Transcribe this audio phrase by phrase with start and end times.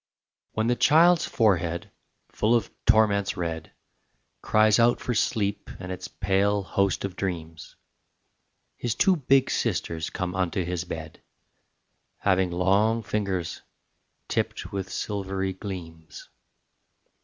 [0.53, 1.91] When the child's forehead,
[2.31, 3.69] full of torments red,
[4.41, 7.75] Cries out for sleep and its pale host of dreams,
[8.77, 11.21] His two big sisters come unto his bed,
[12.17, 13.61] Having long fingers,
[14.27, 16.29] tipped with silvery gleams.